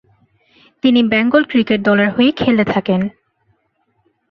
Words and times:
তিনি 0.83 1.01
বেঙ্গল 1.03 1.43
ক্রিকেট 1.43 1.79
দলের 1.81 2.09
হয়ে 2.09 2.31
খেলে 2.31 2.63
থাকেন। 2.63 3.01